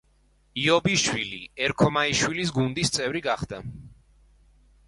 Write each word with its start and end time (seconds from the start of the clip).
იობიშვილი 0.61 1.37
ერქომაიშვილის 1.67 2.55
გუნდის 2.57 2.93
წევრი 2.99 3.23
გახდა. 3.29 3.61